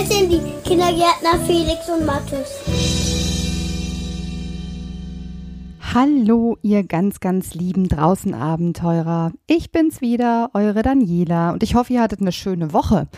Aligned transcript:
Wir 0.00 0.06
sind 0.06 0.32
die 0.32 0.40
Kindergärtner 0.66 1.38
Felix 1.46 1.86
und 1.90 2.06
Mathis. 2.06 2.48
Hallo, 5.92 6.56
ihr 6.62 6.84
ganz, 6.84 7.20
ganz 7.20 7.52
lieben 7.52 7.86
Draußenabenteurer. 7.86 9.32
Ich 9.46 9.72
bin's 9.72 10.00
wieder, 10.00 10.52
eure 10.54 10.80
Daniela. 10.80 11.50
Und 11.50 11.62
ich 11.62 11.74
hoffe, 11.74 11.92
ihr 11.92 12.00
hattet 12.00 12.22
eine 12.22 12.32
schöne 12.32 12.72
Woche 12.72 13.08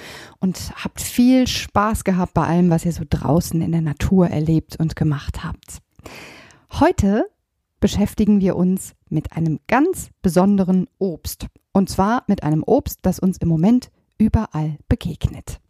und 0.40 0.72
habt 0.74 1.00
viel 1.00 1.46
Spaß 1.46 2.02
gehabt 2.02 2.34
bei 2.34 2.48
allem, 2.48 2.68
was 2.68 2.84
ihr 2.84 2.92
so 2.92 3.04
draußen 3.08 3.60
in 3.60 3.70
der 3.70 3.80
Natur 3.80 4.26
erlebt 4.26 4.74
und 4.80 4.96
gemacht 4.96 5.44
habt. 5.44 5.78
Heute 6.80 7.26
beschäftigen 7.78 8.40
wir 8.40 8.56
uns 8.56 8.94
mit 9.08 9.36
einem 9.36 9.60
ganz 9.68 10.10
besonderen 10.20 10.88
Obst. 10.98 11.46
Und 11.70 11.90
zwar 11.90 12.24
mit 12.26 12.42
einem 12.42 12.64
Obst, 12.64 12.98
das 13.02 13.20
uns 13.20 13.36
im 13.36 13.46
Moment 13.46 13.92
überall 14.18 14.78
begegnet. 14.88 15.61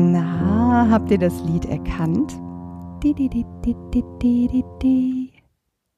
Na, 0.00 0.86
habt 0.90 1.10
ihr 1.10 1.18
das 1.18 1.42
Lied 1.42 1.64
erkannt? 1.64 2.40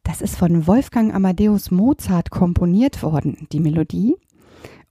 Das 0.02 0.22
ist 0.22 0.36
von 0.36 0.66
Wolfgang 0.66 1.14
Amadeus 1.14 1.70
Mozart 1.70 2.30
komponiert 2.30 3.02
worden, 3.02 3.46
die 3.52 3.60
Melodie. 3.60 4.16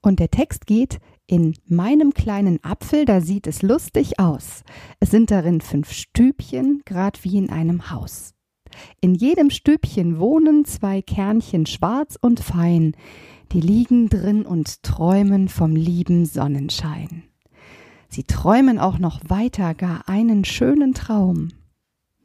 Und 0.01 0.19
der 0.19 0.29
Text 0.29 0.67
geht, 0.67 0.99
in 1.25 1.55
meinem 1.65 2.13
kleinen 2.13 2.63
Apfel, 2.63 3.05
da 3.05 3.19
sieht 3.19 3.47
es 3.47 3.63
lustig 3.63 4.19
aus. 4.19 4.63
Es 4.99 5.09
sind 5.09 5.31
darin 5.31 5.61
fünf 5.61 5.91
Stübchen, 5.91 6.83
grad 6.85 7.23
wie 7.23 7.37
in 7.37 7.49
einem 7.49 7.89
Haus. 7.89 8.35
In 9.01 9.15
jedem 9.15 9.49
Stübchen 9.49 10.19
wohnen 10.19 10.65
zwei 10.65 11.01
Kernchen 11.01 11.65
schwarz 11.65 12.15
und 12.21 12.41
fein, 12.41 12.95
die 13.51 13.61
liegen 13.61 14.07
drin 14.09 14.45
und 14.45 14.83
träumen 14.83 15.47
vom 15.47 15.75
lieben 15.75 16.25
Sonnenschein. 16.25 17.28
Sie 18.09 18.23
träumen 18.23 18.79
auch 18.79 18.97
noch 18.97 19.21
weiter 19.27 19.75
gar 19.75 20.09
einen 20.09 20.43
schönen 20.43 20.95
Traum, 20.95 21.49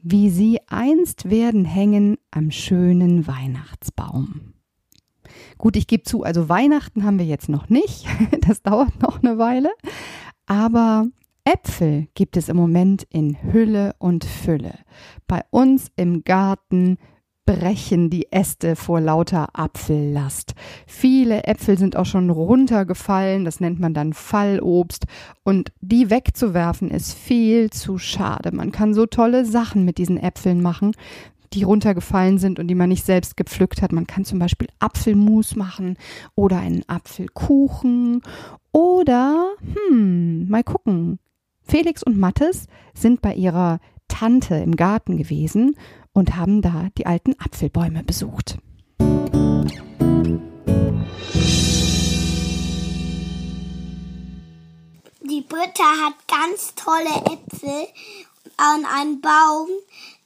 wie 0.02 0.30
sie 0.30 0.58
einst 0.66 1.28
werden 1.28 1.66
hängen 1.66 2.16
am 2.30 2.50
schönen 2.50 3.26
Weihnachtsbaum. 3.26 4.54
Gut, 5.58 5.76
ich 5.76 5.86
gebe 5.86 6.02
zu, 6.02 6.22
also 6.22 6.48
Weihnachten 6.48 7.04
haben 7.04 7.18
wir 7.18 7.26
jetzt 7.26 7.50
noch 7.50 7.68
nicht, 7.68 8.06
das 8.40 8.62
dauert 8.62 9.00
noch 9.02 9.22
eine 9.22 9.36
Weile, 9.36 9.70
aber 10.46 11.06
Äpfel 11.44 12.08
gibt 12.14 12.38
es 12.38 12.48
im 12.48 12.56
Moment 12.56 13.06
in 13.10 13.36
Hülle 13.52 13.94
und 13.98 14.24
Fülle. 14.24 14.78
Bei 15.26 15.42
uns 15.50 15.92
im 15.96 16.24
Garten 16.24 16.96
brechen 17.46 18.08
die 18.08 18.32
Äste 18.32 18.74
vor 18.74 19.00
lauter 19.00 19.48
Apfellast. 19.52 20.54
Viele 20.86 21.44
Äpfel 21.44 21.76
sind 21.76 21.96
auch 21.96 22.06
schon 22.06 22.30
runtergefallen, 22.30 23.44
das 23.44 23.60
nennt 23.60 23.78
man 23.80 23.92
dann 23.92 24.12
Fallobst, 24.12 25.04
und 25.42 25.72
die 25.80 26.10
wegzuwerfen 26.10 26.90
ist 26.90 27.12
viel 27.12 27.70
zu 27.70 27.98
schade. 27.98 28.52
Man 28.52 28.72
kann 28.72 28.94
so 28.94 29.06
tolle 29.06 29.44
Sachen 29.44 29.84
mit 29.84 29.98
diesen 29.98 30.16
Äpfeln 30.16 30.62
machen, 30.62 30.92
die 31.52 31.64
runtergefallen 31.64 32.38
sind 32.38 32.58
und 32.58 32.68
die 32.68 32.74
man 32.74 32.88
nicht 32.88 33.04
selbst 33.04 33.36
gepflückt 33.36 33.82
hat. 33.82 33.92
Man 33.92 34.06
kann 34.06 34.24
zum 34.24 34.38
Beispiel 34.38 34.68
Apfelmus 34.78 35.54
machen 35.54 35.96
oder 36.34 36.58
einen 36.58 36.82
Apfelkuchen 36.88 38.22
oder, 38.72 39.52
hm, 39.88 40.48
mal 40.48 40.64
gucken. 40.64 41.18
Felix 41.62 42.02
und 42.02 42.18
Mattes 42.18 42.66
sind 42.94 43.22
bei 43.22 43.34
ihrer 43.34 43.78
Tante 44.08 44.56
im 44.56 44.76
Garten 44.76 45.16
gewesen 45.16 45.76
und 46.14 46.36
haben 46.36 46.62
da 46.62 46.88
die 46.96 47.04
alten 47.04 47.34
Apfelbäume 47.38 48.02
besucht. 48.02 48.56
Die 55.20 55.40
Britta 55.42 55.84
hat 56.04 56.14
ganz 56.28 56.74
tolle 56.76 57.14
Äpfel 57.26 57.88
an 58.56 58.86
einem 58.86 59.20
Baum, 59.20 59.68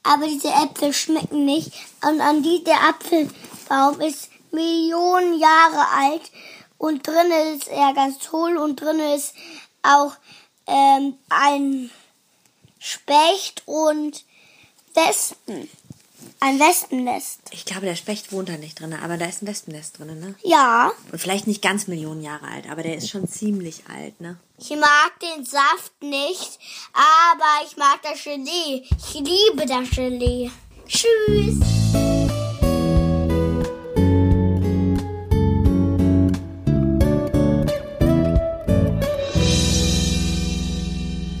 aber 0.03 0.27
diese 0.27 0.49
Äpfel 0.49 0.93
schmecken 0.93 1.45
nicht. 1.45 1.73
Und 2.07 2.21
an 2.21 2.43
dieser 2.43 2.75
Apfelbaum 2.87 3.99
ist 4.01 4.29
Millionen 4.51 5.39
Jahre 5.39 5.87
alt 5.91 6.31
und 6.77 7.05
drinnen 7.05 7.55
ist 7.55 7.67
er 7.67 7.93
ganz 7.93 8.31
hohl 8.31 8.57
und 8.57 8.79
drinnen 8.79 9.15
ist 9.15 9.33
auch 9.81 10.13
ähm, 10.67 11.17
ein 11.29 11.89
Specht 12.79 13.63
und 13.65 14.23
Wespen. 14.93 15.69
Ein 16.41 16.57
Wespennest. 16.59 17.41
Ich 17.51 17.65
glaube, 17.65 17.85
der 17.85 17.95
Specht 17.95 18.31
wohnt 18.31 18.47
da 18.47 18.53
nicht 18.53 18.79
drin, 18.79 18.93
aber 18.93 19.17
da 19.17 19.25
ist 19.25 19.41
ein 19.41 19.47
Wespennest 19.47 19.99
drin, 19.99 20.19
ne? 20.19 20.35
Ja. 20.43 20.91
Und 21.11 21.19
vielleicht 21.19 21.47
nicht 21.47 21.61
ganz 21.61 21.87
Millionen 21.87 22.21
Jahre 22.21 22.47
alt, 22.47 22.69
aber 22.69 22.81
der 22.81 22.95
ist 22.95 23.09
schon 23.09 23.27
ziemlich 23.27 23.83
alt, 23.93 24.19
ne? 24.21 24.37
Ich 24.57 24.69
mag 24.69 25.19
den 25.21 25.45
Saft 25.45 26.01
nicht, 26.01 26.59
aber 26.93 27.67
ich 27.67 27.75
mag 27.75 27.99
das 28.03 28.23
Gelee. 28.23 28.83
Ich 28.97 29.13
liebe 29.15 29.65
das 29.65 29.89
Gelee. 29.91 30.49
Tschüss. 30.87 31.59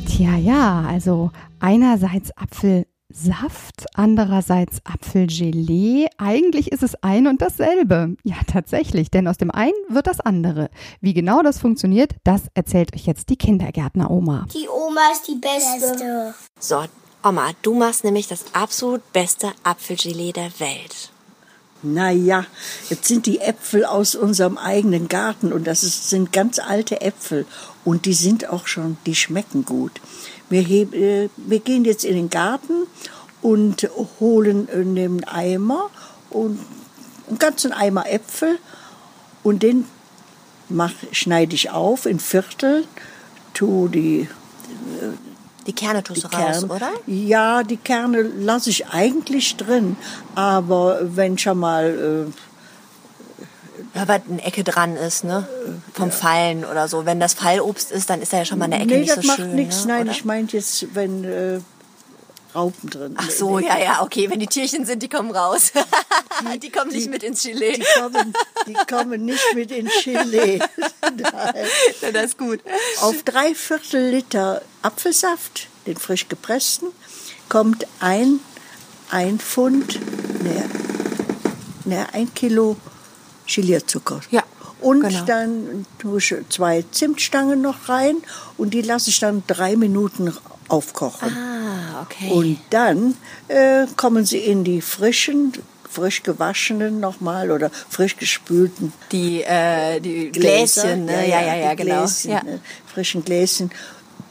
Tja, 0.07 0.35
ja, 0.35 0.85
also 0.87 1.31
einerseits 1.61 2.31
Apfelsaft, 3.09 3.85
andererseits 3.95 4.81
Apfelgelee. 4.85 6.07
Eigentlich 6.17 6.71
ist 6.71 6.83
es 6.83 6.95
ein 7.01 7.27
und 7.27 7.41
dasselbe. 7.41 8.15
Ja, 8.23 8.35
tatsächlich, 8.45 9.09
denn 9.09 9.27
aus 9.27 9.37
dem 9.37 9.51
einen 9.51 9.73
wird 9.89 10.07
das 10.07 10.19
andere. 10.19 10.69
Wie 11.01 11.13
genau 11.13 11.41
das 11.41 11.59
funktioniert, 11.59 12.13
das 12.23 12.43
erzählt 12.53 12.93
euch 12.93 13.05
jetzt 13.05 13.29
die 13.29 13.37
Kindergärtner-Oma. 13.37 14.45
Die 14.53 14.67
Oma 14.69 15.01
ist 15.11 15.27
die 15.27 15.35
Beste. 15.35 16.35
So, 16.59 16.83
Oma, 17.23 17.49
du 17.63 17.73
machst 17.73 18.03
nämlich 18.03 18.27
das 18.27 18.45
absolut 18.53 19.11
beste 19.11 19.51
Apfelgelee 19.63 20.31
der 20.31 20.51
Welt. 20.59 21.11
Naja, 21.81 22.45
jetzt 22.89 23.07
sind 23.07 23.25
die 23.25 23.39
Äpfel 23.39 23.85
aus 23.85 24.13
unserem 24.13 24.57
eigenen 24.57 25.07
Garten 25.07 25.53
und 25.53 25.65
das 25.65 25.83
ist, 25.83 26.09
sind 26.09 26.33
ganz 26.33 26.59
alte 26.59 27.01
Äpfel 27.01 27.45
und 27.85 28.05
die 28.05 28.13
sind 28.13 28.49
auch 28.49 28.67
schon, 28.67 28.97
die 29.05 29.15
schmecken 29.15 29.63
gut. 29.63 30.01
Wir, 30.49 30.61
heb, 30.61 30.93
äh, 30.93 31.29
wir 31.37 31.59
gehen 31.59 31.85
jetzt 31.85 32.03
in 32.03 32.15
den 32.15 32.29
Garten 32.29 32.87
und 33.41 33.89
holen 34.19 34.67
einen 34.69 35.23
Eimer 35.23 35.89
und 36.29 36.59
einen 37.27 37.39
ganzen 37.39 37.71
Eimer 37.71 38.09
Äpfel 38.09 38.57
und 39.43 39.63
den 39.63 39.85
mach, 40.67 40.91
schneide 41.11 41.55
ich 41.55 41.71
auf 41.71 42.05
in 42.05 42.19
Viertel, 42.19 42.85
tu 43.53 43.87
die 43.87 44.27
Die 45.67 45.73
Kerne 45.73 46.03
tust 46.03 46.23
du 46.23 46.27
raus, 46.27 46.61
Kerne- 46.61 46.73
oder? 46.73 46.89
Ja, 47.05 47.63
die 47.63 47.77
Kerne 47.77 48.21
lasse 48.21 48.69
ich 48.69 48.87
eigentlich 48.87 49.55
drin. 49.57 49.97
Aber 50.35 50.99
wenn 51.15 51.37
schon 51.37 51.59
mal, 51.59 52.27
Ja, 53.99 54.07
weil 54.07 54.21
eine 54.29 54.41
Ecke 54.41 54.63
dran 54.63 54.95
ist, 54.95 55.25
ne? 55.25 55.45
Vom 55.93 56.09
Fallen 56.09 56.63
oder 56.63 56.87
so. 56.87 57.05
Wenn 57.05 57.19
das 57.19 57.33
Fallobst 57.33 57.91
ist, 57.91 58.09
dann 58.09 58.21
ist 58.21 58.31
da 58.31 58.37
ja 58.37 58.45
schon 58.45 58.57
mal 58.57 58.65
eine 58.65 58.77
Ecke 58.77 58.87
nee, 58.87 58.99
nicht 58.99 59.09
das 59.09 59.23
so 59.23 59.27
macht 59.27 59.39
schön. 59.39 59.55
nichts. 59.55 59.83
ne? 59.83 59.93
Nein, 59.93 60.03
oder? 60.03 60.11
ich 60.11 60.23
meinte 60.23 60.55
jetzt, 60.55 60.95
wenn 60.95 61.25
äh, 61.25 61.59
Raupen 62.55 62.89
drin 62.89 63.15
Ach 63.17 63.29
so, 63.29 63.59
ja, 63.59 63.77
ja, 63.77 64.01
okay. 64.01 64.29
Wenn 64.29 64.39
die 64.39 64.47
Tierchen 64.47 64.85
sind, 64.85 65.03
die 65.03 65.09
kommen 65.09 65.31
raus. 65.31 65.73
die 66.63 66.71
kommen 66.71 66.91
nicht 66.91 67.09
mit 67.09 67.23
ins 67.23 67.43
Gelee. 67.43 67.73
Die 67.73 67.99
kommen, 67.99 68.33
die 68.67 68.73
kommen 68.89 69.25
nicht 69.25 69.53
mit 69.53 69.69
in 69.69 69.87
Chile. 69.87 70.59
Nein. 71.01 71.65
Ja, 72.01 72.11
das 72.13 72.23
ist 72.23 72.37
gut. 72.37 72.61
Auf 73.01 73.21
drei 73.23 73.53
Viertel 73.53 74.11
Liter 74.11 74.61
Apfelsaft, 74.81 75.67
den 75.87 75.97
frisch 75.97 76.29
gepressten, 76.29 76.87
kommt 77.49 77.85
ein, 77.99 78.39
ein 79.11 79.39
Pfund, 79.39 79.99
ne, 80.41 80.69
ne, 81.83 82.07
ein 82.13 82.33
Kilo 82.33 82.77
Gelierzucker. 83.53 84.21
Ja, 84.31 84.43
Und 84.81 85.01
genau. 85.01 85.25
dann 85.25 85.85
tue 85.97 86.19
ich 86.19 86.35
zwei 86.49 86.85
Zimtstangen 86.91 87.61
noch 87.61 87.89
rein 87.89 88.17
und 88.57 88.73
die 88.73 88.81
lasse 88.81 89.09
ich 89.09 89.19
dann 89.19 89.43
drei 89.47 89.75
Minuten 89.75 90.33
aufkochen. 90.67 91.35
Ah, 91.35 92.01
okay. 92.03 92.31
Und 92.31 92.59
dann 92.69 93.15
äh, 93.47 93.87
kommen 93.97 94.25
sie 94.25 94.37
in 94.37 94.63
die 94.63 94.81
frischen, 94.81 95.53
frisch 95.89 96.23
gewaschenen 96.23 96.99
nochmal 96.99 97.51
oder 97.51 97.71
frisch 97.89 98.15
gespülten 98.15 98.93
die, 99.11 99.41
äh, 99.41 99.99
die 99.99 100.31
Gläser. 100.31 100.83
Gläschen, 100.83 101.05
ne? 101.05 101.27
Ja, 101.27 101.41
ja, 101.41 101.55
ja, 101.55 101.69
die 101.71 101.83
genau. 101.83 102.01
Gläschen, 102.01 102.31
ja. 102.31 102.43
ne? 102.43 102.59
frischen 102.85 103.25
Gläschen. 103.25 103.71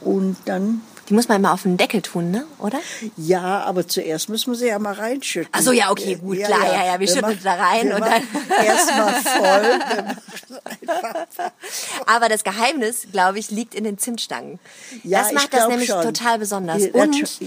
Und 0.01 0.37
dann 0.45 0.81
Die 1.09 1.13
muss 1.15 1.27
man 1.27 1.37
immer 1.37 1.53
auf 1.53 1.63
den 1.63 1.75
Deckel 1.77 2.01
tun, 2.03 2.29
ne? 2.31 2.45
Oder? 2.59 2.79
Ja, 3.17 3.63
aber 3.63 3.87
zuerst 3.87 4.29
müssen 4.29 4.51
wir 4.53 4.57
sie 4.57 4.67
ja 4.67 4.77
mal 4.79 4.93
reinschütten. 4.93 5.49
Ach 5.51 5.61
so, 5.61 5.71
ja, 5.71 5.89
okay, 5.89 6.15
gut, 6.15 6.37
klar, 6.37 6.65
ja, 6.71 6.85
ja, 6.85 6.99
wir 6.99 7.07
schütten 7.07 7.21
machen- 7.21 7.39
da 7.43 7.53
rein 7.55 7.87
wir 7.87 7.95
und 7.95 7.99
machen 8.01 8.27
Erstmal 8.63 9.13
voll. 9.15 9.79
wir 10.81 11.51
Aber 12.05 12.29
das 12.29 12.43
Geheimnis, 12.43 13.07
glaube 13.11 13.39
ich, 13.39 13.49
liegt 13.51 13.75
in 13.75 13.83
den 13.83 13.97
Zimtstangen. 13.97 14.59
Ja, 15.03 15.23
das 15.23 15.31
macht 15.33 15.53
das 15.53 15.67
nämlich 15.67 15.89
schon. 15.89 16.01
total 16.03 16.39
besonders. 16.39 16.83
Und 16.93 17.39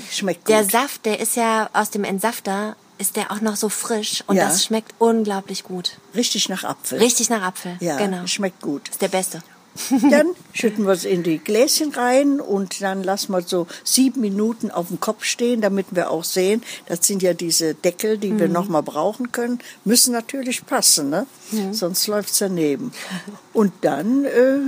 der. 0.49 0.65
Saft, 0.65 1.05
der 1.07 1.21
ist 1.21 1.37
ja 1.37 1.69
aus 1.73 1.91
dem 1.91 2.05
Entsafter, 2.05 2.77
ist 2.99 3.17
der 3.17 3.31
auch 3.33 3.41
noch 3.41 3.57
so 3.57 3.69
frisch 3.69 4.23
und 4.27 4.37
Ja. 4.37 4.45
das 4.47 4.65
schmeckt 4.65 4.93
unglaublich 4.99 5.65
gut. 5.65 5.99
richtig 6.15 6.49
nach 6.49 6.65
Apfel. 6.65 6.99
Richtig 6.99 7.31
nach 7.31 7.43
Apfel. 7.43 7.77
Ja, 7.81 7.97
genau. 7.97 8.27
schmeckt 8.27 8.61
gut. 8.61 8.89
Ist 8.89 9.03
der 9.03 9.09
beste. 9.09 9.43
Dann 10.11 10.35
schütten 10.53 10.85
wir 10.85 10.93
es 10.93 11.05
in 11.05 11.23
die 11.23 11.39
Gläschen 11.39 11.93
rein 11.93 12.41
und 12.41 12.83
dann 12.83 13.03
lassen 13.03 13.33
wir 13.33 13.43
so 13.43 13.67
sieben 13.85 14.21
Minuten 14.21 14.71
auf 14.71 14.89
dem 14.89 15.01
Kopf 15.01 15.25
stehen, 15.25 15.61
damit 15.61 15.87
wir 15.91 16.11
auch 16.11 16.25
sehen, 16.25 16.63
das 16.87 17.07
sind 17.07 17.23
ja 17.23 17.33
diese 17.35 17.75
Deckel, 17.75 18.19
die 18.19 18.39
wir 18.39 18.49
noch 18.49 18.69
mal 18.69 18.83
brauchen 18.83 19.33
können, 19.33 19.61
müssen 19.85 20.13
natürlich 20.13 20.67
passen, 20.67 21.11
ne? 21.11 21.27
sonst 21.73 22.07
läuft's 22.07 22.39
daneben. 22.39 22.93
Und 23.53 23.73
dann, 23.83 24.25
äh, 24.25 24.59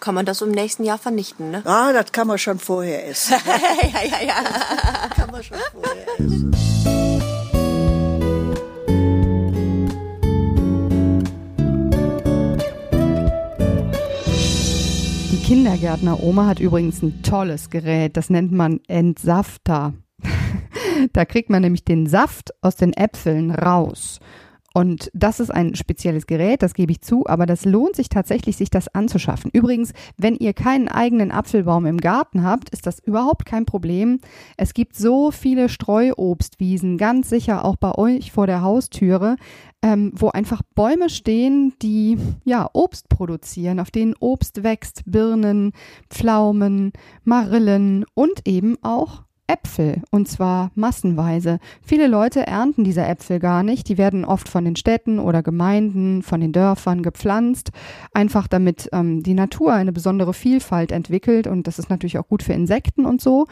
Kann 0.00 0.14
man 0.14 0.24
das 0.24 0.40
im 0.40 0.50
nächsten 0.50 0.84
Jahr 0.84 0.98
vernichten, 0.98 1.50
ne? 1.50 1.62
ah, 1.66 1.92
das 1.92 2.10
kann 2.12 2.26
man 2.26 2.38
schon 2.38 2.58
vorher 2.58 3.06
essen. 3.08 3.34
ja, 3.92 4.02
ja, 4.02 4.26
ja. 4.26 5.08
kann 5.14 5.30
man 5.30 5.42
schon 5.42 5.58
vorher 5.72 6.06
essen. 6.18 6.99
Kindergärtner-Oma 15.50 16.46
hat 16.46 16.60
übrigens 16.60 17.02
ein 17.02 17.24
tolles 17.24 17.70
Gerät, 17.70 18.16
das 18.16 18.30
nennt 18.30 18.52
man 18.52 18.78
Entsafter. 18.86 19.94
da 21.12 21.24
kriegt 21.24 21.50
man 21.50 21.62
nämlich 21.62 21.84
den 21.84 22.06
Saft 22.06 22.50
aus 22.60 22.76
den 22.76 22.92
Äpfeln 22.92 23.50
raus. 23.50 24.20
Und 24.72 25.10
das 25.14 25.40
ist 25.40 25.50
ein 25.50 25.74
spezielles 25.74 26.26
Gerät, 26.26 26.62
das 26.62 26.74
gebe 26.74 26.92
ich 26.92 27.00
zu, 27.00 27.26
aber 27.26 27.44
das 27.44 27.64
lohnt 27.64 27.96
sich 27.96 28.08
tatsächlich, 28.08 28.56
sich 28.56 28.70
das 28.70 28.86
anzuschaffen. 28.94 29.50
Übrigens, 29.52 29.92
wenn 30.16 30.36
ihr 30.36 30.52
keinen 30.52 30.86
eigenen 30.86 31.32
Apfelbaum 31.32 31.86
im 31.86 31.98
Garten 31.98 32.44
habt, 32.44 32.70
ist 32.70 32.86
das 32.86 33.00
überhaupt 33.00 33.46
kein 33.46 33.66
Problem. 33.66 34.20
Es 34.56 34.72
gibt 34.72 34.94
so 34.94 35.32
viele 35.32 35.68
Streuobstwiesen, 35.68 36.98
ganz 36.98 37.28
sicher 37.28 37.64
auch 37.64 37.76
bei 37.76 37.96
euch 37.96 38.30
vor 38.30 38.46
der 38.46 38.62
Haustüre, 38.62 39.36
ähm, 39.82 40.12
wo 40.14 40.28
einfach 40.28 40.62
Bäume 40.76 41.10
stehen, 41.10 41.72
die 41.82 42.18
ja 42.44 42.68
Obst 42.72 43.08
produzieren, 43.08 43.80
auf 43.80 43.90
denen 43.90 44.14
Obst 44.20 44.62
wächst, 44.62 45.02
Birnen, 45.04 45.72
Pflaumen, 46.10 46.92
Marillen 47.24 48.04
und 48.14 48.46
eben 48.46 48.76
auch 48.82 49.24
Äpfel 49.50 50.02
und 50.10 50.28
zwar 50.28 50.70
massenweise. 50.76 51.58
Viele 51.82 52.06
Leute 52.06 52.46
ernten 52.46 52.84
diese 52.84 53.04
Äpfel 53.04 53.40
gar 53.40 53.64
nicht. 53.64 53.88
Die 53.88 53.98
werden 53.98 54.24
oft 54.24 54.48
von 54.48 54.64
den 54.64 54.76
Städten 54.76 55.18
oder 55.18 55.42
Gemeinden, 55.42 56.22
von 56.22 56.40
den 56.40 56.52
Dörfern 56.52 57.02
gepflanzt, 57.02 57.70
einfach 58.12 58.46
damit 58.46 58.88
ähm, 58.92 59.24
die 59.24 59.34
Natur 59.34 59.72
eine 59.72 59.92
besondere 59.92 60.34
Vielfalt 60.34 60.92
entwickelt 60.92 61.48
und 61.48 61.66
das 61.66 61.80
ist 61.80 61.90
natürlich 61.90 62.18
auch 62.18 62.28
gut 62.28 62.44
für 62.44 62.52
Insekten 62.52 63.06
und 63.06 63.20
so. 63.20 63.46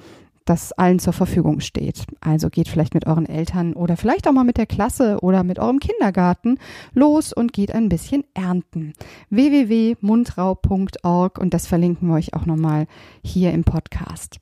das 0.47 0.73
allen 0.73 0.99
zur 0.99 1.13
Verfügung 1.13 1.61
steht. 1.61 2.07
Also 2.21 2.49
geht 2.49 2.69
vielleicht 2.69 2.95
mit 2.95 3.07
euren 3.07 3.27
Eltern 3.27 3.75
oder 3.75 3.99
vielleicht 3.99 4.27
auch 4.27 4.33
mal 4.33 4.45
mit 4.45 4.57
der 4.57 4.67
Klasse 4.67 5.19
oder 5.21 5.43
mit 5.43 5.59
eurem 5.59 5.81
Kindergarten 5.81 6.59
los 6.95 7.35
und 7.35 7.53
geht 7.53 7.73
ein 7.73 7.91
bisschen 7.91 8.25
ernten. 8.33 8.95
www.mundraub.org 9.29 11.39
und 11.39 11.53
das 11.53 11.67
verlinken 11.67 12.09
wir 12.09 12.15
euch 12.15 12.33
auch 12.35 12.47
nochmal 12.47 12.87
hier 13.23 13.53
im 13.53 13.65
Podcast. 13.65 14.41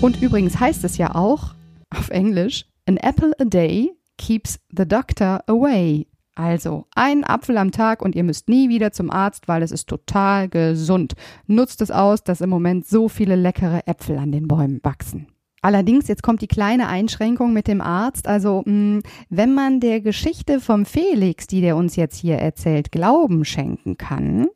Und 0.00 0.22
übrigens 0.22 0.58
heißt 0.58 0.82
es 0.84 0.98
ja 0.98 1.14
auch 1.14 1.54
auf 1.90 2.10
Englisch, 2.10 2.66
an 2.86 2.96
apple 2.96 3.32
a 3.38 3.44
day 3.44 3.92
keeps 4.16 4.58
the 4.76 4.86
doctor 4.86 5.42
away. 5.46 6.06
Also 6.40 6.86
ein 6.94 7.22
Apfel 7.22 7.58
am 7.58 7.70
Tag 7.70 8.00
und 8.00 8.14
ihr 8.14 8.24
müsst 8.24 8.48
nie 8.48 8.70
wieder 8.70 8.92
zum 8.92 9.10
Arzt, 9.10 9.46
weil 9.46 9.62
es 9.62 9.70
ist 9.70 9.90
total 9.90 10.48
gesund. 10.48 11.12
Nutzt 11.46 11.82
es 11.82 11.90
aus, 11.90 12.24
dass 12.24 12.40
im 12.40 12.48
Moment 12.48 12.86
so 12.86 13.10
viele 13.10 13.36
leckere 13.36 13.86
Äpfel 13.86 14.16
an 14.16 14.32
den 14.32 14.48
Bäumen 14.48 14.80
wachsen. 14.82 15.26
Allerdings, 15.60 16.08
jetzt 16.08 16.22
kommt 16.22 16.40
die 16.40 16.46
kleine 16.46 16.88
Einschränkung 16.88 17.52
mit 17.52 17.68
dem 17.68 17.82
Arzt. 17.82 18.26
Also, 18.26 18.62
mh, 18.64 19.00
wenn 19.28 19.52
man 19.52 19.80
der 19.80 20.00
Geschichte 20.00 20.60
vom 20.60 20.86
Felix, 20.86 21.46
die 21.46 21.60
der 21.60 21.76
uns 21.76 21.94
jetzt 21.96 22.16
hier 22.16 22.36
erzählt, 22.36 22.90
Glauben 22.90 23.44
schenken 23.44 23.98
kann, 23.98 24.46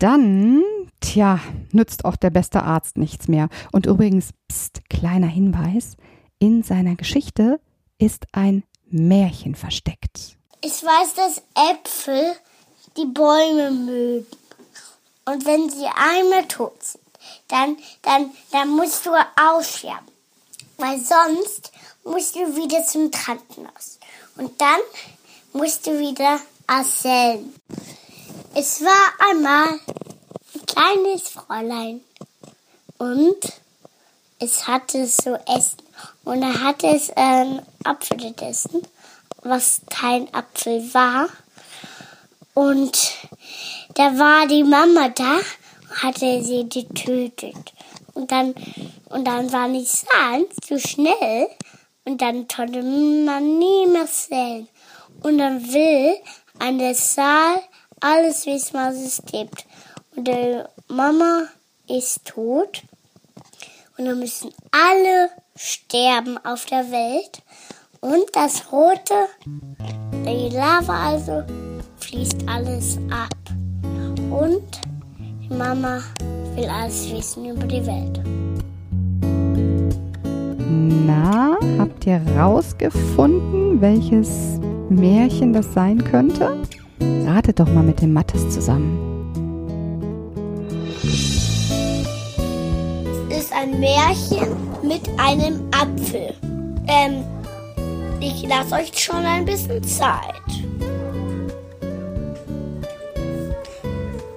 dann, 0.00 0.62
tja, 0.98 1.38
nützt 1.70 2.04
auch 2.04 2.16
der 2.16 2.30
beste 2.30 2.64
Arzt 2.64 2.98
nichts 2.98 3.28
mehr. 3.28 3.48
Und 3.70 3.86
übrigens, 3.86 4.30
pst, 4.50 4.82
kleiner 4.90 5.28
Hinweis, 5.28 5.96
in 6.40 6.64
seiner 6.64 6.96
Geschichte 6.96 7.60
ist 7.98 8.26
ein 8.32 8.64
Märchen 8.90 9.54
versteckt. 9.54 10.37
Ich 10.60 10.82
weiß, 10.82 11.14
dass 11.14 11.42
Äpfel 11.54 12.36
die 12.96 13.06
Bäume 13.06 13.70
mögen. 13.70 14.26
Und 15.24 15.46
wenn 15.46 15.70
sie 15.70 15.86
einmal 15.86 16.46
tot 16.48 16.82
sind, 16.82 17.04
dann, 17.48 17.76
dann, 18.02 18.32
dann 18.50 18.68
musst 18.70 19.06
du 19.06 19.12
aussterben. 19.40 20.08
Weil 20.78 20.98
sonst 20.98 21.70
musst 22.02 22.34
du 22.34 22.56
wieder 22.56 22.84
zum 22.84 23.10
Krankenhaus. 23.10 23.98
Und 24.36 24.60
dann 24.60 24.80
musst 25.52 25.86
du 25.86 25.98
wieder 25.98 26.40
erzählen. 26.66 27.54
Es 28.54 28.82
war 28.82 29.30
einmal 29.30 29.68
ein 30.54 30.66
kleines 30.66 31.28
Fräulein. 31.28 32.02
Und 32.98 33.52
es 34.40 34.66
hatte 34.66 35.06
so 35.06 35.34
Essen. 35.46 35.82
Und 36.24 36.42
er 36.42 36.62
hatte 36.62 36.88
es 36.88 37.10
ähm, 37.16 37.60
Apfel 37.84 38.16
gegessen, 38.16 38.82
was 39.42 39.82
kein 39.90 40.32
Apfel 40.34 40.92
war. 40.94 41.28
Und 42.54 43.16
da 43.94 44.18
war 44.18 44.46
die 44.46 44.64
Mama 44.64 45.08
da, 45.10 45.38
hatte 46.02 46.42
sie 46.42 46.68
getötet. 46.68 47.72
Und 48.14 48.32
dann, 48.32 48.54
und 49.10 49.26
dann 49.26 49.52
war 49.52 49.68
die 49.68 49.84
Zahl 49.84 50.46
zu 50.60 50.78
schnell 50.78 51.48
und 52.04 52.20
dann 52.20 52.48
konnte 52.48 52.82
man 52.82 53.58
nie 53.58 53.86
mehr 53.86 54.06
zählen. 54.06 54.68
Und 55.22 55.38
dann 55.38 55.72
will 55.72 56.16
an 56.58 56.78
der 56.78 56.94
Zahl 56.94 57.62
alles 58.00 58.46
wissen, 58.46 58.74
was 58.74 58.96
es 58.96 59.22
gibt. 59.30 59.66
Und 60.16 60.26
die 60.26 60.62
Mama 60.88 61.48
ist 61.86 62.24
tot. 62.24 62.82
Und 63.96 64.04
dann 64.04 64.18
müssen 64.18 64.52
alle 64.70 65.30
sterben 65.56 66.38
auf 66.44 66.66
der 66.66 66.90
Welt. 66.90 67.42
Und 68.00 68.26
das 68.32 68.62
Rote, 68.70 69.26
die 70.12 70.54
Lava 70.54 71.08
also, 71.08 71.42
fließt 71.96 72.44
alles 72.46 72.96
ab. 73.10 73.34
Und 74.30 74.80
die 75.42 75.52
Mama 75.52 75.98
will 76.54 76.68
alles 76.68 77.10
wissen 77.10 77.46
über 77.46 77.66
die 77.66 77.84
Welt. 77.84 78.20
Na, 81.06 81.56
habt 81.78 82.06
ihr 82.06 82.20
rausgefunden, 82.38 83.80
welches 83.80 84.60
Märchen 84.88 85.52
das 85.52 85.72
sein 85.74 86.02
könnte? 86.04 86.56
Ratet 87.26 87.58
doch 87.58 87.68
mal 87.68 87.82
mit 87.82 88.00
dem 88.00 88.12
Mattes 88.12 88.48
zusammen. 88.50 88.96
Ist 93.28 93.52
ein 93.52 93.80
Märchen 93.80 94.56
mit 94.84 95.02
einem 95.18 95.68
Apfel. 95.72 96.32
Ähm, 96.86 97.24
ich 98.20 98.46
lasse 98.48 98.74
euch 98.74 98.92
schon 98.94 99.24
ein 99.24 99.44
bisschen 99.44 99.82
Zeit. 99.82 100.34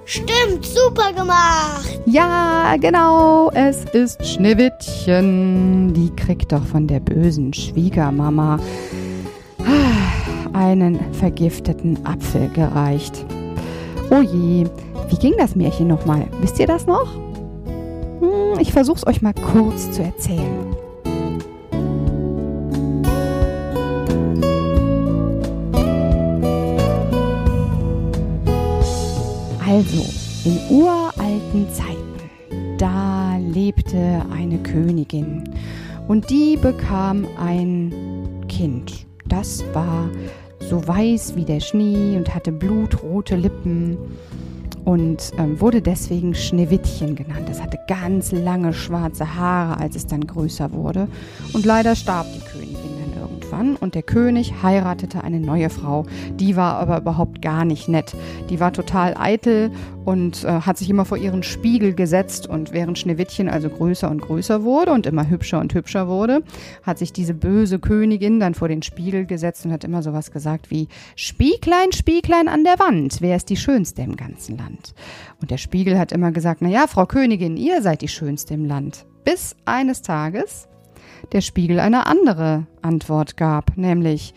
Stimmt, 0.04 0.66
super 0.66 1.12
gemacht. 1.12 2.00
Ja, 2.04 2.76
genau, 2.78 3.50
es 3.54 3.84
ist 3.92 4.26
Schneewittchen. 4.26 5.94
Die 5.94 6.10
kriegt 6.14 6.52
doch 6.52 6.64
von 6.64 6.86
der 6.86 7.00
bösen 7.00 7.54
Schwiegermama 7.54 8.58
einen 10.52 11.00
vergifteten 11.14 12.04
Apfel 12.04 12.48
gereicht. 12.50 13.24
Oh 14.10 14.20
je, 14.20 14.66
wie 15.08 15.16
ging 15.16 15.34
das 15.38 15.56
Märchen 15.56 15.88
nochmal? 15.88 16.26
Wisst 16.40 16.58
ihr 16.58 16.66
das 16.66 16.86
noch? 16.86 17.14
Hm, 18.20 18.60
ich 18.60 18.72
versuche 18.72 18.98
es 18.98 19.06
euch 19.06 19.22
mal 19.22 19.34
kurz 19.34 19.90
zu 19.92 20.02
erzählen. 20.02 20.76
Also, 29.72 30.04
in 30.44 30.58
uralten 30.68 31.66
Zeiten, 31.72 32.76
da 32.76 33.38
lebte 33.38 34.20
eine 34.30 34.58
Königin 34.58 35.44
und 36.08 36.28
die 36.28 36.58
bekam 36.58 37.26
ein 37.38 38.44
Kind. 38.48 39.06
Das 39.24 39.64
war 39.72 40.10
so 40.60 40.86
weiß 40.86 41.36
wie 41.36 41.46
der 41.46 41.60
Schnee 41.60 42.18
und 42.18 42.34
hatte 42.34 42.52
blutrote 42.52 43.34
Lippen 43.34 43.96
und 44.84 45.32
ähm, 45.38 45.58
wurde 45.58 45.80
deswegen 45.80 46.34
Schneewittchen 46.34 47.16
genannt. 47.16 47.48
Es 47.50 47.62
hatte 47.62 47.78
ganz 47.88 48.30
lange 48.30 48.74
schwarze 48.74 49.36
Haare, 49.36 49.80
als 49.80 49.96
es 49.96 50.06
dann 50.06 50.26
größer 50.26 50.72
wurde. 50.72 51.08
Und 51.54 51.64
leider 51.64 51.96
starb 51.96 52.26
die 52.34 52.40
Königin 52.40 52.81
irgendwann 53.52 53.76
und 53.76 53.94
der 53.94 54.02
König 54.02 54.62
heiratete 54.62 55.22
eine 55.22 55.40
neue 55.40 55.70
Frau. 55.70 56.06
Die 56.34 56.56
war 56.56 56.74
aber 56.76 56.98
überhaupt 56.98 57.42
gar 57.42 57.64
nicht 57.64 57.88
nett. 57.88 58.14
Die 58.50 58.60
war 58.60 58.72
total 58.72 59.16
eitel 59.16 59.70
und 60.04 60.44
äh, 60.44 60.60
hat 60.60 60.78
sich 60.78 60.90
immer 60.90 61.04
vor 61.04 61.18
ihren 61.18 61.42
Spiegel 61.42 61.94
gesetzt 61.94 62.48
und 62.48 62.72
während 62.72 62.98
Schneewittchen 62.98 63.48
also 63.48 63.68
größer 63.68 64.10
und 64.10 64.22
größer 64.22 64.64
wurde 64.64 64.92
und 64.92 65.06
immer 65.06 65.28
hübscher 65.28 65.60
und 65.60 65.74
hübscher 65.74 66.08
wurde, 66.08 66.42
hat 66.82 66.98
sich 66.98 67.12
diese 67.12 67.34
böse 67.34 67.78
Königin 67.78 68.40
dann 68.40 68.54
vor 68.54 68.68
den 68.68 68.82
Spiegel 68.82 69.26
gesetzt 69.26 69.64
und 69.66 69.72
hat 69.72 69.84
immer 69.84 70.02
sowas 70.02 70.30
gesagt 70.30 70.70
wie 70.70 70.88
Spieglein, 71.14 71.92
Spieglein 71.92 72.48
an 72.48 72.64
der 72.64 72.78
Wand, 72.78 73.18
wer 73.20 73.36
ist 73.36 73.50
die 73.50 73.56
schönste 73.56 74.02
im 74.02 74.16
ganzen 74.16 74.56
Land? 74.56 74.94
Und 75.40 75.50
der 75.50 75.58
Spiegel 75.58 75.98
hat 75.98 76.12
immer 76.12 76.32
gesagt, 76.32 76.62
na 76.62 76.68
ja, 76.68 76.86
Frau 76.86 77.06
Königin, 77.06 77.56
ihr 77.56 77.82
seid 77.82 78.02
die 78.02 78.08
schönste 78.08 78.54
im 78.54 78.64
Land. 78.64 79.06
Bis 79.24 79.54
eines 79.64 80.02
Tages 80.02 80.68
der 81.32 81.40
Spiegel 81.40 81.80
eine 81.80 82.06
andere 82.06 82.66
Antwort 82.82 83.36
gab, 83.36 83.76
nämlich 83.76 84.34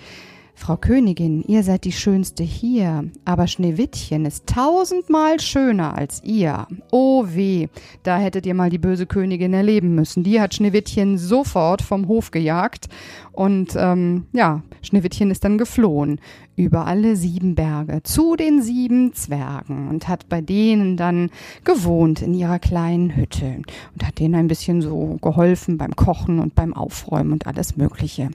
Frau 0.58 0.78
Königin, 0.78 1.44
ihr 1.48 1.64
seid 1.64 1.84
die 1.84 1.92
Schönste 1.92 2.42
hier, 2.42 3.04
aber 3.26 3.46
Schneewittchen 3.46 4.26
ist 4.26 4.48
tausendmal 4.48 5.40
schöner 5.42 5.98
als 5.98 6.24
ihr. 6.24 6.66
Oh 6.92 7.26
weh, 7.28 7.68
da 8.04 8.18
hättet 8.18 8.46
ihr 8.46 8.56
mal 8.56 8.70
die 8.70 8.78
böse 8.78 9.06
Königin 9.06 9.54
erleben 9.54 9.94
müssen. 9.96 10.24
Die 10.24 10.40
hat 10.40 10.56
Schneewittchen 10.56 11.18
sofort 11.18 11.82
vom 11.82 12.08
Hof 12.08 12.32
gejagt 12.32 12.88
und 13.34 13.76
ähm, 13.78 14.28
ja, 14.32 14.64
Schneewittchen 14.82 15.30
ist 15.30 15.44
dann 15.44 15.58
geflohen 15.58 16.22
über 16.56 16.88
alle 16.88 17.18
sieben 17.18 17.54
Berge 17.54 18.02
zu 18.04 18.38
den 18.38 18.62
sieben 18.62 19.14
Zwergen 19.14 19.90
und 19.90 20.08
hat 20.08 20.30
bei 20.30 20.40
denen 20.40 20.96
dann 20.96 21.32
gewohnt 21.66 22.22
in 22.22 22.34
ihrer 22.34 22.60
kleinen 22.60 23.16
Hütte 23.16 23.58
und 23.94 24.08
hat 24.08 24.20
denen 24.20 24.36
ein 24.36 24.48
bisschen 24.48 24.82
so 24.82 25.18
geholfen 25.22 25.78
beim 25.78 25.96
Kochen 25.98 26.40
und 26.40 26.56
beim 26.56 26.74
Aufräumen 26.74 27.34
und 27.34 27.46
alles 27.46 27.76
Mögliche. 27.76 28.30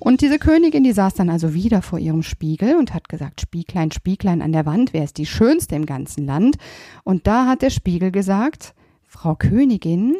Und 0.00 0.22
diese 0.22 0.38
Königin, 0.38 0.82
die 0.82 0.92
saß 0.92 1.14
dann 1.14 1.28
also 1.28 1.52
wieder 1.52 1.82
vor 1.82 1.98
ihrem 1.98 2.22
Spiegel 2.22 2.76
und 2.76 2.94
hat 2.94 3.08
gesagt, 3.08 3.42
Spieglein, 3.42 3.92
Spieglein 3.92 4.40
an 4.40 4.52
der 4.52 4.64
Wand, 4.66 4.94
wer 4.94 5.04
ist 5.04 5.18
die 5.18 5.26
schönste 5.26 5.76
im 5.76 5.84
ganzen 5.84 6.26
Land? 6.26 6.56
Und 7.04 7.26
da 7.26 7.46
hat 7.46 7.60
der 7.62 7.70
Spiegel 7.70 8.10
gesagt, 8.10 8.74
Frau 9.06 9.34
Königin, 9.34 10.16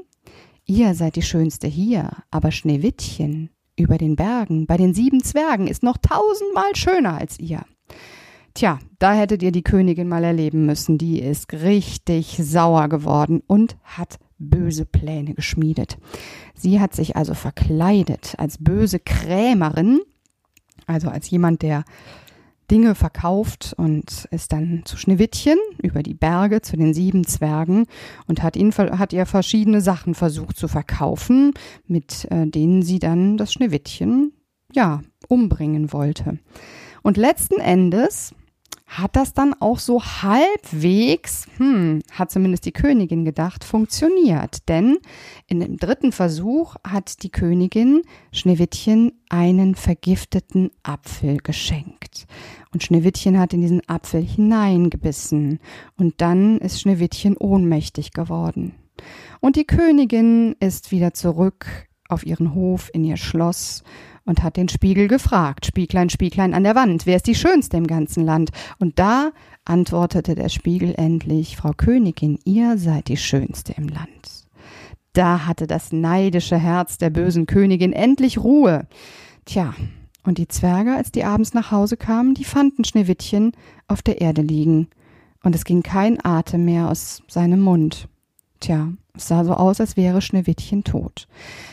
ihr 0.67 0.95
seid 0.95 1.17
die 1.17 1.23
schönste 1.23 1.67
hier, 1.67 2.11
aber 2.31 2.53
Schneewittchen 2.53 3.49
über 3.75 3.97
den 3.97 4.17
Bergen 4.17 4.67
bei 4.67 4.77
den 4.77 4.93
sieben 4.93 5.25
Zwergen 5.25 5.67
ist 5.67 5.83
noch 5.83 5.97
tausendmal 5.97 6.77
schöner 6.77 7.17
als 7.17 7.39
ihr. 7.39 7.65
Tja, 8.53 8.81
da 8.99 9.15
hättet 9.15 9.43
ihr 9.43 9.53
die 9.53 9.63
Königin 9.63 10.09
mal 10.09 10.25
erleben 10.25 10.67
müssen. 10.67 10.99
Die 10.99 11.21
ist 11.21 11.53
richtig 11.53 12.37
sauer 12.43 12.89
geworden 12.89 13.43
und 13.47 13.77
hat 13.85 14.19
böse 14.39 14.85
Pläne 14.87 15.35
geschmiedet. 15.35 15.99
Sie 16.61 16.79
hat 16.79 16.95
sich 16.95 17.17
also 17.17 17.33
verkleidet 17.33 18.35
als 18.37 18.59
böse 18.59 18.99
Krämerin, 18.99 20.01
also 20.87 21.09
als 21.09 21.31
jemand, 21.31 21.63
der 21.63 21.85
Dinge 22.71 22.95
verkauft 22.95 23.75
und 23.79 24.29
ist 24.31 24.53
dann 24.53 24.83
zu 24.85 24.99
Schneewittchen 24.99 25.57
über 25.83 26.03
die 26.03 26.15
Berge 26.15 26.61
zu 26.61 26.77
den 26.77 26.93
sieben 26.93 27.27
Zwergen 27.27 27.87
und 28.27 28.43
hat, 28.43 28.57
ihn, 28.57 28.73
hat 28.73 29.15
ihr 29.15 29.25
verschiedene 29.25 29.81
Sachen 29.81 30.15
versucht 30.15 30.59
zu 30.59 30.69
verkaufen, 30.69 31.55
mit 31.87 32.31
äh, 32.31 32.47
denen 32.47 32.83
sie 32.83 32.99
dann 32.99 33.39
das 33.39 33.55
Schneewittchen, 33.55 34.33
ja, 34.73 35.01
umbringen 35.29 35.95
wollte. 35.95 36.39
Und 37.03 37.17
letzten 37.17 37.59
Endes 37.59 38.35
hat 38.91 39.15
das 39.15 39.33
dann 39.33 39.55
auch 39.61 39.79
so 39.79 40.03
halbwegs, 40.03 41.47
hm, 41.59 42.01
hat 42.11 42.33
zumindest 42.33 42.67
die 42.67 42.73
Königin 42.73 43.25
gedacht, 43.25 43.63
funktioniert. 43.63 44.69
Denn 44.69 44.99
in 45.47 45.61
dem 45.61 45.77
dritten 45.77 46.11
Versuch 46.11 46.75
hat 46.85 47.23
die 47.23 47.31
Königin 47.31 48.03
Schneewittchen 48.33 49.13
einen 49.29 49.77
vergifteten 49.77 50.73
Apfel 50.83 51.37
geschenkt. 51.37 52.27
Und 52.73 52.83
Schneewittchen 52.83 53.39
hat 53.39 53.53
in 53.53 53.61
diesen 53.61 53.89
Apfel 53.89 54.23
hineingebissen. 54.23 55.61
Und 55.97 56.21
dann 56.21 56.59
ist 56.59 56.81
Schneewittchen 56.81 57.37
ohnmächtig 57.37 58.11
geworden. 58.11 58.75
Und 59.39 59.55
die 59.55 59.67
Königin 59.67 60.57
ist 60.59 60.91
wieder 60.91 61.15
zurück 61.15 61.89
auf 62.09 62.27
ihren 62.27 62.55
Hof 62.57 62.91
in 62.93 63.05
ihr 63.05 63.17
Schloss 63.17 63.85
und 64.31 64.45
hat 64.45 64.57
den 64.57 64.69
Spiegel 64.69 65.09
gefragt, 65.09 65.67
Spieglein, 65.67 66.09
Spieglein 66.09 66.55
an 66.55 66.63
der 66.63 66.77
Wand, 66.77 67.05
wer 67.05 67.17
ist 67.17 67.27
die 67.27 67.35
schönste 67.35 67.77
im 67.77 67.89
ganzen 67.89 68.25
Land? 68.25 68.51
Und 68.79 69.01
da 69.01 69.33
antwortete 69.65 70.37
der 70.37 70.49
Spiegel 70.49 70.95
endlich, 70.97 71.57
Frau 71.57 71.73
Königin, 71.77 72.39
ihr 72.45 72.79
seid 72.79 73.09
die 73.09 73.17
schönste 73.17 73.73
im 73.73 73.89
Land. 73.89 74.47
Da 75.15 75.47
hatte 75.47 75.67
das 75.67 75.91
neidische 75.91 76.57
Herz 76.57 76.97
der 76.97 77.11
bösen 77.11 77.47
Königin 77.47 77.93
endlich 77.93 78.39
Ruhe. 78.39 78.87
Tja, 79.47 79.75
und 80.23 80.39
die 80.39 80.47
Zwerge, 80.47 80.95
als 80.95 81.11
die 81.11 81.25
abends 81.25 81.53
nach 81.53 81.73
Hause 81.73 81.97
kamen, 81.97 82.35
die 82.35 82.45
fanden 82.45 82.85
Schneewittchen 82.85 83.51
auf 83.89 84.01
der 84.01 84.21
Erde 84.21 84.43
liegen, 84.43 84.87
und 85.43 85.57
es 85.57 85.65
ging 85.65 85.83
kein 85.83 86.25
Atem 86.25 86.65
mehr 86.65 86.89
aus 86.89 87.25
seinem 87.27 87.63
Mund. 87.63 88.07
Tja, 88.61 88.93
es 89.15 89.29
sah 89.29 89.45
so 89.45 89.55
aus, 89.55 89.81
als 89.81 89.97
wäre 89.97 90.23
Schneewittchen 90.23 90.85
tot. 90.85 91.27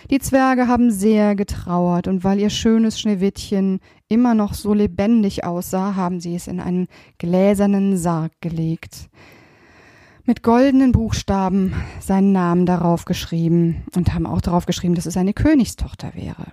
Die 0.10 0.20
Zwerge 0.20 0.68
haben 0.68 0.92
sehr 0.92 1.36
getrauert, 1.36 2.08
und 2.08 2.24
weil 2.24 2.40
ihr 2.40 2.50
schönes 2.50 3.00
Schneewittchen 3.00 3.80
immer 4.08 4.34
noch 4.34 4.54
so 4.54 4.74
lebendig 4.74 5.44
aussah, 5.44 5.96
haben 5.96 6.20
sie 6.20 6.36
es 6.36 6.48
in 6.48 6.60
einen 6.60 6.88
gläsernen 7.18 7.98
Sarg 7.98 8.32
gelegt, 8.42 9.10
mit 10.26 10.44
goldenen 10.44 10.92
Buchstaben 10.92 11.74
seinen 12.00 12.34
Namen 12.34 12.66
darauf 12.66 13.06
geschrieben 13.06 13.84
und 13.96 14.14
haben 14.14 14.26
auch 14.26 14.42
darauf 14.42 14.66
geschrieben, 14.66 14.96
dass 14.96 15.06
es 15.06 15.16
eine 15.16 15.34
Königstochter 15.34 16.14
wäre. 16.16 16.48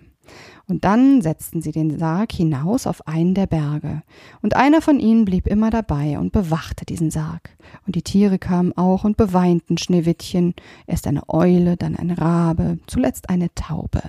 Und 0.67 0.85
dann 0.85 1.21
setzten 1.21 1.61
sie 1.61 1.73
den 1.73 1.99
Sarg 1.99 2.33
hinaus 2.33 2.87
auf 2.87 3.07
einen 3.07 3.35
der 3.35 3.47
Berge. 3.47 4.03
Und 4.41 4.57
einer 4.57 4.81
von 4.81 4.99
ihnen 4.99 5.25
blieb 5.25 5.47
immer 5.47 5.71
dabei 5.71 6.19
und 6.19 6.33
bewachte 6.33 6.87
diesen 6.87 7.11
Sarg. 7.11 7.51
Und 7.87 7.97
die 7.97 8.03
Tiere 8.03 8.39
kamen 8.39 8.73
auch 8.77 9.05
und 9.05 9.17
beweinten 9.17 9.77
Schneewittchen, 9.77 10.55
erst 10.87 11.07
eine 11.07 11.29
Eule, 11.29 11.77
dann 11.77 11.97
ein 11.97 12.11
Rabe, 12.11 12.79
zuletzt 12.87 13.29
eine 13.29 13.55
Taube. 13.55 14.03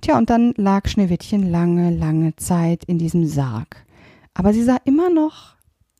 Tja, 0.00 0.18
und 0.18 0.30
dann 0.30 0.54
lag 0.56 0.88
Schneewittchen 0.88 1.48
lange, 1.50 1.90
lange 1.90 2.34
Zeit 2.36 2.84
in 2.84 2.98
diesem 2.98 3.26
Sarg. 3.26 3.84
Aber 4.34 4.52
sie 4.52 4.64
sah 4.64 4.78
immer 4.84 5.10
noch, 5.10 5.54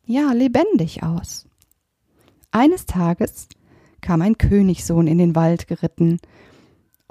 ja, 0.05 0.33
lebendig 0.33 1.03
aus. 1.03 1.47
Eines 2.51 2.85
Tages 2.85 3.47
kam 4.01 4.21
ein 4.21 4.37
Königssohn 4.37 5.07
in 5.07 5.17
den 5.17 5.35
Wald 5.35 5.67
geritten, 5.67 6.19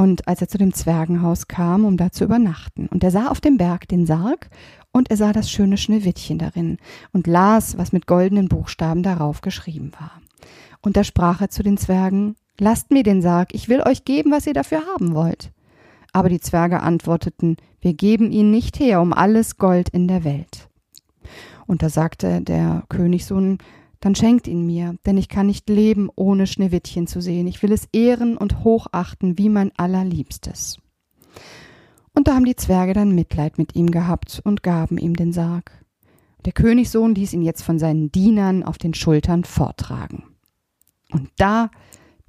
und 0.00 0.26
als 0.26 0.40
er 0.40 0.49
zu 0.49 0.57
dem 0.57 0.73
Zwergenhaus 0.73 1.47
kam, 1.47 1.85
um 1.85 1.99
da 1.99 2.11
zu 2.11 2.25
übernachten, 2.25 2.87
und 2.87 3.04
er 3.04 3.11
sah 3.11 3.26
auf 3.26 3.42
dem 3.42 3.59
Berg 3.59 3.87
den 3.87 4.07
Sarg, 4.07 4.49
und 4.92 5.11
er 5.11 5.19
sah 5.19 5.35
das 5.35 5.50
schöne 5.50 5.76
Schneewittchen 5.76 6.38
darin, 6.38 6.78
und 7.12 7.26
las, 7.26 7.76
was 7.76 7.92
mit 7.92 8.07
goldenen 8.07 8.49
Buchstaben 8.49 9.02
darauf 9.02 9.42
geschrieben 9.42 9.92
war. 10.00 10.23
Und 10.80 10.97
da 10.97 11.04
sprach 11.04 11.42
er 11.42 11.50
zu 11.50 11.62
den 11.62 11.76
Zwergen, 11.76 12.35
Lasst 12.59 12.90
mir 12.90 13.02
den 13.02 13.21
Sarg, 13.21 13.50
ich 13.52 13.69
will 13.69 13.83
euch 13.83 14.07
geben, 14.07 14.30
was 14.30 14.47
ihr 14.47 14.54
dafür 14.54 14.80
haben 14.87 15.12
wollt. 15.12 15.52
Aber 16.14 16.30
die 16.30 16.40
Zwerge 16.40 16.80
antworteten, 16.80 17.59
Wir 17.83 17.92
geben 17.92 18.33
ihn 18.33 18.50
nicht 18.50 18.80
her 18.80 19.02
um 19.02 19.12
alles 19.12 19.59
Gold 19.59 19.90
in 19.90 20.09
der 20.09 20.25
Welt. 20.25 20.71
Und 21.66 21.83
da 21.83 21.90
sagte 21.90 22.40
der 22.40 22.85
Königssohn, 22.88 23.59
dann 24.00 24.14
schenkt 24.14 24.49
ihn 24.49 24.66
mir, 24.66 24.97
denn 25.04 25.19
ich 25.19 25.28
kann 25.28 25.47
nicht 25.47 25.69
leben, 25.69 26.11
ohne 26.16 26.47
Schneewittchen 26.47 27.07
zu 27.07 27.21
sehen. 27.21 27.47
Ich 27.47 27.62
will 27.62 27.73
es 27.73 27.88
ehren 27.92 28.37
und 28.37 28.64
hochachten 28.64 29.37
wie 29.38 29.49
mein 29.49 29.73
allerliebstes. 29.76 30.78
Und 32.14 32.26
da 32.26 32.35
haben 32.35 32.45
die 32.45 32.57
Zwerge 32.57 32.95
dann 32.95 33.14
Mitleid 33.14 33.59
mit 33.59 33.76
ihm 33.76 33.90
gehabt 33.90 34.40
und 34.45 34.62
gaben 34.62 34.99
ihm 34.99 35.14
den 35.14 35.33
Sarg. 35.33 35.85
Der 36.45 36.52
Königssohn 36.52 37.14
ließ 37.14 37.35
ihn 37.35 37.42
jetzt 37.42 37.62
von 37.62 37.78
seinen 37.78 38.11
Dienern 38.11 38.62
auf 38.62 38.78
den 38.78 38.95
Schultern 38.95 39.45
vortragen. 39.45 40.25
Und 41.12 41.28
da 41.37 41.71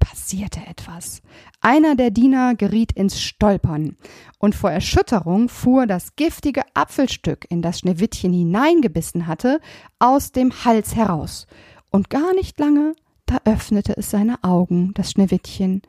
passierte 0.02 0.60
etwas. 0.66 1.22
Einer 1.60 1.94
der 1.94 2.10
Diener 2.10 2.56
geriet 2.56 2.92
ins 2.92 3.20
Stolpern, 3.20 3.96
und 4.38 4.54
vor 4.54 4.70
Erschütterung 4.70 5.48
fuhr 5.48 5.86
das 5.86 6.16
giftige 6.16 6.62
Apfelstück, 6.74 7.46
in 7.48 7.62
das 7.62 7.78
Schneewittchen 7.78 8.32
hineingebissen 8.32 9.28
hatte, 9.28 9.60
aus 10.00 10.32
dem 10.32 10.64
Hals 10.64 10.96
heraus. 10.96 11.46
Und 11.90 12.10
gar 12.10 12.34
nicht 12.34 12.58
lange, 12.58 12.94
Da 13.26 13.38
öffnete 13.44 13.96
es 13.96 14.10
seine 14.10 14.44
Augen, 14.44 14.92
das 14.94 15.12
Schneewittchen, 15.12 15.80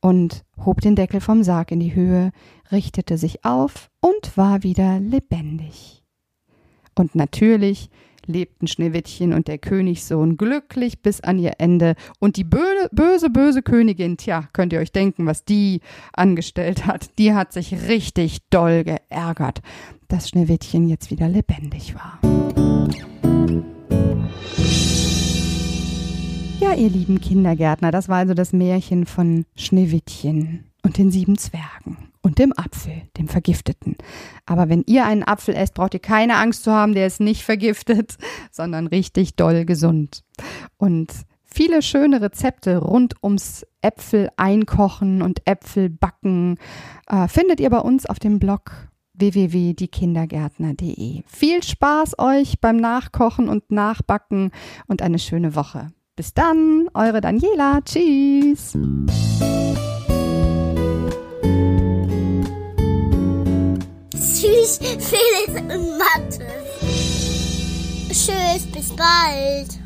und 0.00 0.44
hob 0.64 0.80
den 0.80 0.94
Deckel 0.94 1.20
vom 1.20 1.42
Sarg 1.42 1.72
in 1.72 1.80
die 1.80 1.94
Höhe, 1.94 2.30
richtete 2.70 3.18
sich 3.18 3.44
auf 3.44 3.90
und 4.00 4.36
war 4.36 4.62
wieder 4.62 5.00
lebendig. 5.00 6.04
Und 6.94 7.14
natürlich 7.14 7.90
lebten 8.26 8.66
Schneewittchen 8.66 9.32
und 9.32 9.48
der 9.48 9.58
Königssohn 9.58 10.36
glücklich 10.36 11.00
bis 11.02 11.20
an 11.20 11.38
ihr 11.38 11.54
Ende. 11.58 11.94
Und 12.18 12.36
die 12.36 12.44
böse, 12.44 12.88
böse, 12.92 13.30
böse 13.30 13.62
Königin, 13.62 14.16
tja, 14.16 14.48
könnt 14.52 14.72
ihr 14.72 14.80
euch 14.80 14.92
denken, 14.92 15.26
was 15.26 15.44
die 15.44 15.80
angestellt 16.12 16.86
hat. 16.86 17.18
Die 17.18 17.34
hat 17.34 17.52
sich 17.52 17.88
richtig 17.88 18.38
doll 18.50 18.84
geärgert, 18.84 19.60
dass 20.08 20.28
Schneewittchen 20.28 20.88
jetzt 20.88 21.10
wieder 21.10 21.28
lebendig 21.28 21.94
war. 21.94 22.18
Ja, 26.60 26.72
ihr 26.74 26.88
lieben 26.88 27.20
Kindergärtner, 27.20 27.90
das 27.90 28.08
war 28.08 28.18
also 28.18 28.34
das 28.34 28.52
Märchen 28.52 29.06
von 29.06 29.44
Schneewittchen 29.56 30.64
und 30.84 30.98
den 30.98 31.10
sieben 31.10 31.36
Zwergen 31.36 31.96
und 32.22 32.38
dem 32.38 32.52
Apfel, 32.56 33.02
dem 33.16 33.26
Vergifteten. 33.26 33.96
Aber 34.46 34.68
wenn 34.68 34.84
ihr 34.86 35.04
einen 35.04 35.24
Apfel 35.24 35.56
esst, 35.56 35.74
braucht 35.74 35.94
ihr 35.94 36.00
keine 36.00 36.36
Angst 36.36 36.62
zu 36.62 36.70
haben, 36.70 36.94
der 36.94 37.06
ist 37.06 37.20
nicht 37.20 37.42
vergiftet, 37.42 38.16
sondern 38.52 38.86
richtig 38.86 39.34
doll 39.34 39.64
gesund. 39.64 40.22
Und 40.76 41.12
viele 41.42 41.82
schöne 41.82 42.20
Rezepte 42.20 42.78
rund 42.78 43.14
ums 43.22 43.66
Äpfel 43.82 44.30
einkochen 44.36 45.22
und 45.22 45.42
Äpfel 45.46 45.88
backen 45.88 46.58
äh, 47.06 47.28
findet 47.28 47.60
ihr 47.60 47.70
bei 47.70 47.80
uns 47.80 48.06
auf 48.06 48.18
dem 48.18 48.38
Blog 48.38 48.88
www.diekindergärtner.de. 49.14 51.22
Viel 51.26 51.62
Spaß 51.62 52.18
euch 52.18 52.60
beim 52.60 52.76
Nachkochen 52.76 53.48
und 53.48 53.70
Nachbacken 53.70 54.50
und 54.86 55.02
eine 55.02 55.18
schöne 55.18 55.54
Woche. 55.54 55.92
Bis 56.16 56.34
dann, 56.34 56.88
eure 56.94 57.20
Daniela. 57.20 57.80
Tschüss. 57.84 58.76
Tschüss, 64.44 64.78
Felix 64.78 65.58
und 65.58 65.96
Mathe. 65.96 66.46
Tschüss, 68.08 68.66
bis 68.70 68.90
bald. 68.94 69.83